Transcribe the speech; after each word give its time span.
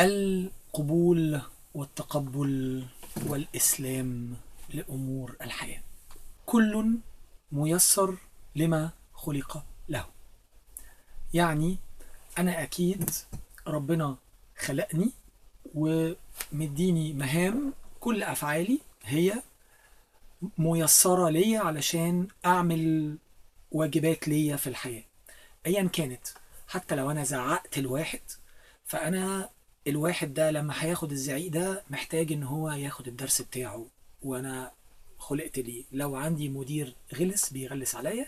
القبول 0.00 1.40
والتقبل 1.74 2.84
والإسلام 3.26 4.36
لأمور 4.74 5.36
الحياة. 5.42 5.82
كل 6.46 6.98
ميسر 7.52 8.16
لما 8.56 8.90
خلق 9.12 9.64
له. 9.88 10.06
يعني 11.34 11.78
أنا 12.38 12.62
أكيد 12.62 13.10
ربنا 13.66 14.16
خلقني 14.58 15.10
ومديني 15.74 17.12
مهام 17.12 17.74
كل 18.00 18.22
أفعالي 18.22 18.80
هي 19.02 19.42
ميسرة 20.58 21.28
ليا 21.28 21.60
علشان 21.60 22.28
أعمل 22.46 23.16
واجبات 23.70 24.28
ليا 24.28 24.56
في 24.56 24.66
الحياة. 24.66 25.04
أيا 25.66 25.88
كانت 25.88 26.28
حتى 26.68 26.94
لو 26.94 27.10
أنا 27.10 27.24
زعقت 27.24 27.78
الواحد 27.78 28.20
فأنا 28.84 29.48
الواحد 29.86 30.34
ده 30.34 30.50
لما 30.50 30.74
هياخد 30.76 31.12
الزعيق 31.12 31.52
ده 31.52 31.82
محتاج 31.90 32.32
إن 32.32 32.42
هو 32.42 32.70
ياخد 32.70 33.08
الدرس 33.08 33.42
بتاعه. 33.42 33.86
وأنا 34.22 34.72
خلقت 35.18 35.58
ليه 35.58 35.84
لو 35.92 36.16
عندي 36.16 36.48
مدير 36.48 36.96
غلس 37.14 37.50
بيغلس 37.52 37.94
عليا. 37.94 38.26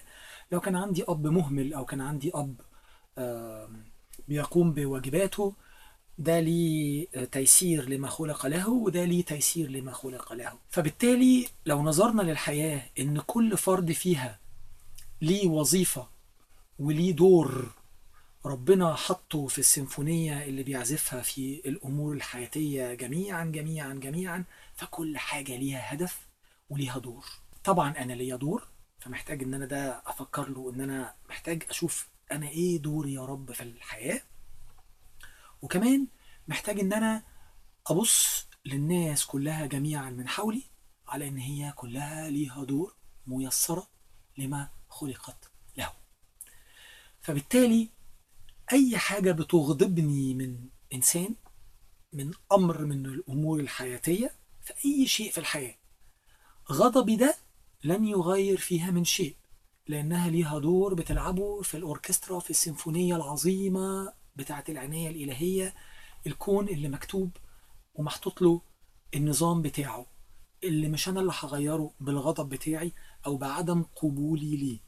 لو 0.52 0.60
كان 0.60 0.76
عندي 0.76 1.04
أب 1.08 1.26
مهمل 1.26 1.74
أو 1.74 1.84
كان 1.84 2.00
عندي 2.00 2.32
آم، 3.18 3.84
بيقوم 4.28 4.72
بواجباته 4.72 5.54
ده 6.18 6.40
ليه 6.40 7.06
تيسير 7.24 7.88
لما 7.88 8.08
خلق 8.08 8.46
له 8.46 8.68
وده 8.70 9.04
ليه 9.04 9.24
تيسير 9.24 9.70
لما 9.70 9.92
خلق 9.92 10.32
له. 10.32 10.52
فبالتالي 10.70 11.48
لو 11.66 11.82
نظرنا 11.82 12.22
للحياة 12.22 12.82
إن 12.98 13.20
كل 13.20 13.56
فرد 13.56 13.92
فيها 13.92 14.38
ليه 15.22 15.48
وظيفة 15.48 16.08
وليه 16.78 17.12
دور 17.12 17.72
ربنا 18.44 18.94
حطه 18.94 19.46
في 19.46 19.58
السيمفونية 19.58 20.44
اللي 20.44 20.62
بيعزفها 20.62 21.22
في 21.22 21.62
الأمور 21.68 22.12
الحياتية 22.14 22.94
جميعا 22.94 23.44
جميعا 23.44 23.94
جميعا 23.94 24.44
فكل 24.74 25.18
حاجة 25.18 25.56
ليها 25.56 25.94
هدف 25.94 26.26
وليها 26.70 26.98
دور. 26.98 27.24
طبعا 27.64 27.90
أنا 27.98 28.12
ليا 28.12 28.36
دور 28.36 28.68
فمحتاج 29.00 29.42
إن 29.42 29.54
أنا 29.54 29.66
ده 29.66 30.02
أفكر 30.06 30.48
له 30.48 30.70
إن 30.74 30.80
أنا 30.80 31.14
محتاج 31.28 31.62
أشوف 31.70 32.08
أنا 32.32 32.48
إيه 32.48 32.78
دوري 32.78 33.12
يا 33.12 33.24
رب 33.24 33.52
في 33.52 33.62
الحياة. 33.62 34.20
وكمان 35.62 36.06
محتاج 36.48 36.80
إن 36.80 36.92
أنا 36.92 37.22
أبص 37.86 38.46
للناس 38.64 39.26
كلها 39.26 39.66
جميعا 39.66 40.10
من 40.10 40.28
حولي 40.28 40.62
على 41.08 41.28
إن 41.28 41.38
هي 41.38 41.72
كلها 41.76 42.30
ليها 42.30 42.64
دور 42.64 42.94
ميسرة 43.26 43.86
لما 44.38 44.68
خلقت 44.88 45.50
له. 45.76 45.92
فبالتالي 47.20 47.90
أي 48.72 48.98
حاجة 48.98 49.32
بتغضبني 49.32 50.34
من 50.34 50.68
إنسان 50.92 51.34
من 52.12 52.30
أمر 52.52 52.84
من 52.84 53.06
الأمور 53.06 53.60
الحياتية 53.60 54.34
في 54.62 54.72
أي 54.84 55.06
شيء 55.06 55.30
في 55.30 55.38
الحياة. 55.38 55.74
غضبي 56.72 57.16
ده 57.16 57.36
لن 57.84 58.04
يغير 58.04 58.56
فيها 58.58 58.90
من 58.90 59.04
شيء 59.04 59.36
لأنها 59.88 60.30
ليها 60.30 60.58
دور 60.58 60.94
بتلعبه 60.94 61.62
في 61.62 61.76
الأوركسترا 61.76 62.38
في 62.38 62.50
السيمفونية 62.50 63.16
العظيمة 63.16 64.12
بتاعت 64.36 64.70
العناية 64.70 65.08
الإلهية 65.08 65.74
الكون 66.26 66.68
اللي 66.68 66.88
مكتوب 66.88 67.30
ومحطوط 67.94 68.42
له 68.42 68.62
النظام 69.14 69.62
بتاعه. 69.62 70.06
اللي 70.64 70.88
مش 70.88 71.08
أنا 71.08 71.20
اللي 71.20 71.32
هغيره 71.40 71.94
بالغضب 72.00 72.48
بتاعي 72.48 72.92
أو 73.26 73.36
بعدم 73.36 73.82
قبولي 73.82 74.56
ليه. 74.56 74.80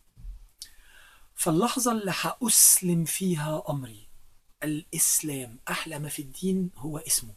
فاللحظة 1.45 1.93
اللي 1.93 2.15
هأسلم 2.21 3.05
فيها 3.05 3.63
أمري 3.71 4.09
الإسلام 4.63 5.59
أحلى 5.71 5.99
ما 5.99 6.09
في 6.09 6.23
الدين 6.23 6.71
هو 6.77 6.99
اسمه. 6.99 7.35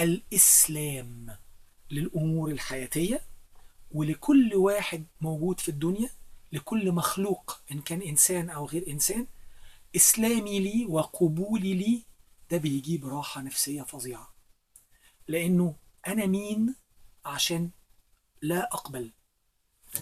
الإسلام 0.00 1.36
للأمور 1.90 2.50
الحياتية 2.50 3.22
ولكل 3.90 4.54
واحد 4.54 5.06
موجود 5.20 5.60
في 5.60 5.68
الدنيا 5.68 6.10
لكل 6.52 6.92
مخلوق 6.92 7.60
إن 7.72 7.80
كان 7.80 8.02
إنسان 8.02 8.50
أو 8.50 8.66
غير 8.66 8.88
إنسان. 8.88 9.26
إسلامي 9.96 10.60
لي 10.60 10.86
وقبولي 10.86 11.74
لي 11.74 12.02
ده 12.50 12.56
بيجيب 12.56 13.06
راحة 13.06 13.40
نفسية 13.40 13.82
فظيعة. 13.82 14.34
لأنه 15.28 15.76
أنا 16.06 16.26
مين 16.26 16.74
عشان 17.24 17.70
لا 18.42 18.68
أقبل 18.72 19.10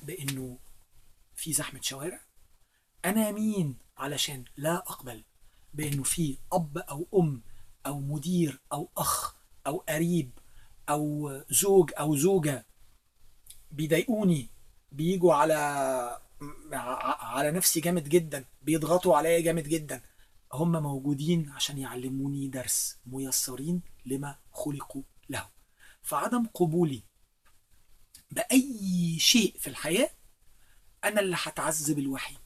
بأنه 0.02 0.58
في 1.36 1.52
زحمة 1.52 1.80
شوارع 1.82 2.27
أنا 3.08 3.30
مين 3.30 3.76
علشان 3.98 4.44
لا 4.56 4.76
أقبل 4.76 5.24
بأنه 5.74 6.02
في 6.02 6.38
أب 6.52 6.78
أو 6.78 7.06
أم 7.14 7.42
أو 7.86 8.00
مدير 8.00 8.60
أو 8.72 8.90
أخ 8.96 9.34
أو 9.66 9.76
قريب 9.88 10.30
أو 10.88 11.32
زوج 11.50 11.90
أو 11.98 12.16
زوجة 12.16 12.66
بيضايقوني 13.70 14.50
بيجوا 14.92 15.34
على 15.34 15.54
على 17.20 17.50
نفسي 17.50 17.80
جامد 17.80 18.08
جدا 18.08 18.44
بيضغطوا 18.62 19.16
عليا 19.16 19.40
جامد 19.40 19.68
جدا. 19.68 20.02
هم 20.52 20.82
موجودين 20.82 21.50
عشان 21.50 21.78
يعلموني 21.78 22.48
درس 22.48 22.98
ميسرين 23.06 23.82
لما 24.06 24.38
خلقوا 24.52 25.02
له. 25.28 25.48
فعدم 26.02 26.46
قبولي 26.46 27.02
بأي 28.30 29.16
شيء 29.18 29.54
في 29.58 29.70
الحياة 29.70 30.10
أنا 31.04 31.20
اللي 31.20 31.36
هتعذب 31.42 31.98
الوحيد. 31.98 32.38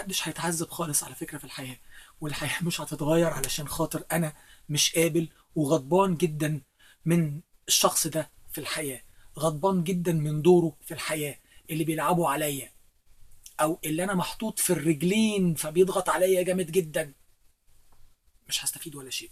محدش 0.00 0.28
هيتعذب 0.28 0.70
خالص 0.70 1.04
على 1.04 1.14
فكرة 1.14 1.38
في 1.38 1.44
الحياة 1.44 1.76
والحياة 2.20 2.62
مش 2.64 2.80
هتتغير 2.80 3.26
علشان 3.26 3.68
خاطر 3.68 4.04
أنا 4.12 4.32
مش 4.68 4.94
قابل 4.94 5.28
وغضبان 5.54 6.16
جدا 6.16 6.60
من 7.04 7.40
الشخص 7.68 8.06
ده 8.06 8.30
في 8.52 8.58
الحياة 8.60 9.02
غضبان 9.38 9.84
جدا 9.84 10.12
من 10.12 10.42
دوره 10.42 10.76
في 10.84 10.94
الحياة 10.94 11.38
اللي 11.70 11.84
بيلعبوا 11.84 12.28
عليا 12.28 12.72
أو 13.60 13.78
اللي 13.84 14.04
أنا 14.04 14.14
محطوط 14.14 14.58
في 14.58 14.70
الرجلين 14.70 15.54
فبيضغط 15.54 16.08
عليا 16.08 16.42
جامد 16.42 16.70
جدا. 16.70 17.12
مش 18.48 18.64
هستفيد 18.64 18.94
ولا 18.94 19.10
شيء. 19.10 19.30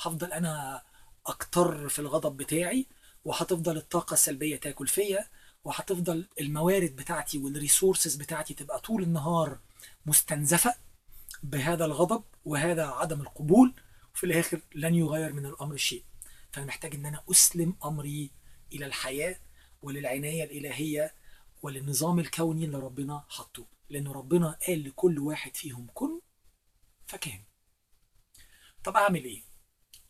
هفضل 0.00 0.32
أنا 0.32 0.82
أكتر 1.26 1.88
في 1.88 1.98
الغضب 1.98 2.36
بتاعي 2.36 2.86
وهتفضل 3.24 3.76
الطاقة 3.76 4.14
السلبية 4.14 4.56
تاكل 4.56 4.86
فيا 4.86 5.28
وهتفضل 5.64 6.28
الموارد 6.40 6.96
بتاعتي 6.96 7.38
والريسورسز 7.38 8.14
بتاعتي 8.14 8.54
تبقى 8.54 8.80
طول 8.80 9.02
النهار 9.02 9.58
مستنزفة 10.06 10.74
بهذا 11.42 11.84
الغضب 11.84 12.24
وهذا 12.44 12.86
عدم 12.86 13.20
القبول 13.20 13.74
وفي 14.14 14.24
الآخر 14.24 14.60
لن 14.74 14.94
يغير 14.94 15.32
من 15.32 15.46
الأمر 15.46 15.76
شيء. 15.76 16.04
فأنا 16.52 16.66
محتاج 16.66 16.94
إن 16.94 17.06
أنا 17.06 17.24
أسلم 17.30 17.76
أمري 17.84 18.30
إلى 18.72 18.86
الحياة 18.86 19.36
وللعناية 19.82 20.44
الإلهية 20.44 21.14
وللنظام 21.62 22.18
الكوني 22.18 22.64
اللي 22.64 22.78
ربنا 22.78 23.24
حطه. 23.28 23.66
لأن 23.90 24.08
ربنا 24.08 24.58
قال 24.66 24.84
لكل 24.84 25.18
واحد 25.18 25.56
فيهم 25.56 25.86
كن 25.94 26.20
فكان. 27.06 27.44
طب 28.84 28.96
أعمل 28.96 29.24
إيه؟ 29.24 29.42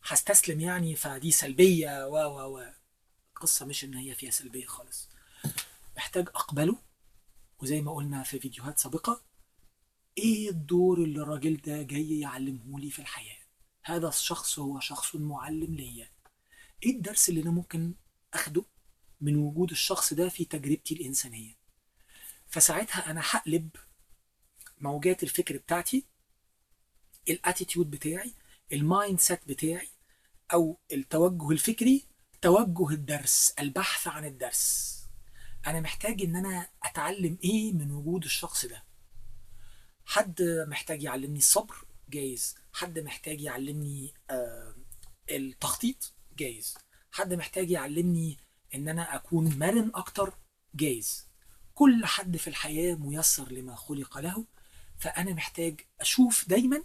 هستسلم 0.03 0.59
يعني 0.59 0.95
فدي 0.95 1.31
سلبية 1.31 2.07
و 2.07 2.13
و 2.13 2.57
و. 2.57 2.73
القصة 3.35 3.65
مش 3.65 3.83
إن 3.83 3.93
هي 3.93 4.15
فيها 4.15 4.31
سلبية 4.31 4.65
خالص. 4.65 5.14
محتاج 6.15 6.35
أقبله. 6.35 6.77
وزي 7.59 7.81
ما 7.81 7.93
قلنا 7.93 8.23
في 8.23 8.39
فيديوهات 8.39 8.79
سابقة 8.79 9.21
إيه 10.17 10.49
الدور 10.49 10.97
اللي 11.03 11.21
الراجل 11.21 11.57
ده 11.57 11.81
جاي 11.81 12.19
يعلمه 12.19 12.79
لي 12.79 12.89
في 12.89 12.99
الحياة؟ 12.99 13.37
هذا 13.83 14.07
الشخص 14.07 14.59
هو 14.59 14.79
شخص 14.79 15.15
معلم 15.15 15.75
ليا. 15.75 16.09
إيه 16.83 16.95
الدرس 16.95 17.29
اللي 17.29 17.41
أنا 17.41 17.51
ممكن 17.51 17.93
أخده 18.33 18.65
من 19.21 19.35
وجود 19.35 19.71
الشخص 19.71 20.13
ده 20.13 20.29
في 20.29 20.45
تجربتي 20.45 20.93
الإنسانية؟ 20.93 21.55
فساعتها 22.47 23.11
أنا 23.11 23.21
هقلب 23.23 23.69
موجات 24.81 25.23
الفكر 25.23 25.57
بتاعتي 25.57 26.05
ال 27.29 27.36
attitude 27.36 27.91
بتاعي 27.91 28.33
ال 28.73 29.19
mindset 29.19 29.47
بتاعي 29.47 29.89
أو 30.53 30.77
التوجه 30.91 31.51
الفكري 31.51 32.05
توجه 32.41 32.89
الدرس 32.89 33.53
البحث 33.59 34.07
عن 34.07 34.25
الدرس. 34.25 34.94
أنا 35.67 35.81
محتاج 35.81 36.21
إن 36.21 36.35
أنا 36.35 36.69
أتعلم 36.83 37.37
إيه 37.43 37.73
من 37.73 37.91
وجود 37.91 38.23
الشخص 38.23 38.65
ده. 38.65 38.83
حد 40.05 40.41
محتاج 40.67 41.03
يعلمني 41.03 41.37
الصبر؟ 41.39 41.75
جايز. 42.09 42.55
حد 42.73 42.99
محتاج 42.99 43.41
يعلمني 43.41 44.13
آه 44.29 44.75
التخطيط؟ 45.31 46.13
جايز. 46.37 46.77
حد 47.11 47.33
محتاج 47.33 47.71
يعلمني 47.71 48.37
إن 48.75 48.89
أنا 48.89 49.15
أكون 49.15 49.59
مرن 49.59 49.91
أكتر؟ 49.95 50.37
جايز. 50.75 51.27
كل 51.73 52.05
حد 52.05 52.37
في 52.37 52.47
الحياة 52.47 52.95
ميسر 52.95 53.51
لما 53.51 53.75
خلق 53.75 54.17
له 54.17 54.45
فأنا 54.99 55.33
محتاج 55.33 55.81
أشوف 56.01 56.49
دايما 56.49 56.83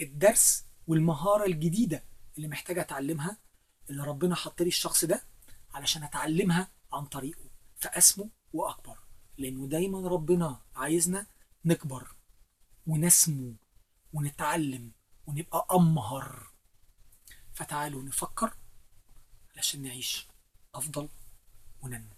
الدرس 0.00 0.64
والمهارة 0.86 1.46
الجديدة 1.46 2.04
اللي 2.36 2.48
محتاج 2.48 2.78
أتعلمها 2.78 3.36
اللي 3.90 4.02
ربنا 4.02 4.34
حط 4.34 4.62
لي 4.62 4.68
الشخص 4.68 5.04
ده 5.04 5.22
علشان 5.74 6.02
أتعلمها 6.02 6.70
عن 6.92 7.04
طريقه 7.06 7.45
فاسمه 7.86 8.30
وأكبر 8.52 8.98
لأنه 9.38 9.68
دايما 9.68 10.08
ربنا 10.08 10.60
عايزنا 10.76 11.26
نكبر 11.64 12.16
ونسمو 12.86 13.54
ونتعلم 14.12 14.92
ونبقى 15.26 15.66
أمهر. 15.72 16.46
فتعالوا 17.54 18.02
نفكر 18.02 18.56
علشان 19.56 19.82
نعيش 19.82 20.26
أفضل 20.74 21.08
وننمو. 21.82 22.14